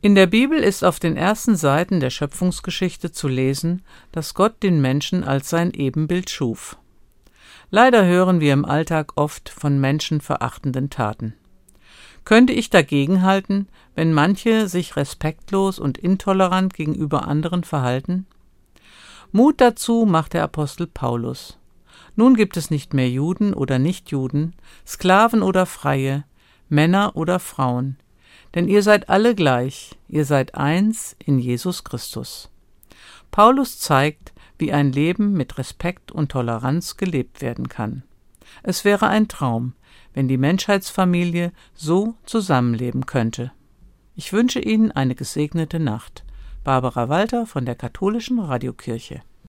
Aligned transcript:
In 0.00 0.14
der 0.14 0.28
Bibel 0.28 0.60
ist 0.60 0.84
auf 0.84 1.00
den 1.00 1.16
ersten 1.16 1.56
Seiten 1.56 1.98
der 1.98 2.10
Schöpfungsgeschichte 2.10 3.10
zu 3.10 3.26
lesen, 3.26 3.82
dass 4.12 4.34
Gott 4.34 4.62
den 4.62 4.80
Menschen 4.80 5.24
als 5.24 5.50
sein 5.50 5.72
Ebenbild 5.72 6.30
schuf. 6.30 6.78
Leider 7.70 8.06
hören 8.06 8.38
wir 8.38 8.52
im 8.52 8.64
Alltag 8.64 9.14
oft 9.16 9.48
von 9.48 9.80
menschenverachtenden 9.80 10.88
Taten. 10.88 11.34
Könnte 12.24 12.52
ich 12.52 12.70
dagegenhalten, 12.70 13.68
wenn 13.96 14.12
manche 14.12 14.68
sich 14.68 14.94
respektlos 14.94 15.80
und 15.80 15.98
intolerant 15.98 16.74
gegenüber 16.74 17.26
anderen 17.26 17.64
verhalten? 17.64 18.26
Mut 19.32 19.60
dazu 19.60 20.06
macht 20.08 20.32
der 20.32 20.44
Apostel 20.44 20.86
Paulus. 20.86 21.58
Nun 22.14 22.36
gibt 22.36 22.56
es 22.56 22.70
nicht 22.70 22.94
mehr 22.94 23.10
Juden 23.10 23.52
oder 23.52 23.80
Nichtjuden, 23.80 24.54
Sklaven 24.86 25.42
oder 25.42 25.66
Freie, 25.66 26.24
Männer 26.68 27.16
oder 27.16 27.40
Frauen, 27.40 27.96
denn 28.54 28.68
ihr 28.68 28.82
seid 28.82 29.08
alle 29.08 29.34
gleich, 29.34 29.96
ihr 30.08 30.24
seid 30.24 30.54
eins 30.54 31.16
in 31.24 31.38
Jesus 31.38 31.84
Christus. 31.84 32.50
Paulus 33.30 33.78
zeigt, 33.78 34.32
wie 34.58 34.72
ein 34.72 34.92
Leben 34.92 35.34
mit 35.34 35.58
Respekt 35.58 36.10
und 36.10 36.32
Toleranz 36.32 36.96
gelebt 36.96 37.40
werden 37.40 37.68
kann. 37.68 38.02
Es 38.62 38.84
wäre 38.84 39.08
ein 39.08 39.28
Traum, 39.28 39.74
wenn 40.14 40.28
die 40.28 40.38
Menschheitsfamilie 40.38 41.52
so 41.74 42.14
zusammenleben 42.24 43.06
könnte. 43.06 43.52
Ich 44.16 44.32
wünsche 44.32 44.58
Ihnen 44.58 44.90
eine 44.90 45.14
gesegnete 45.14 45.78
Nacht. 45.78 46.24
Barbara 46.64 47.08
Walter 47.08 47.46
von 47.46 47.64
der 47.64 47.76
Katholischen 47.76 48.40
Radiokirche 48.40 49.22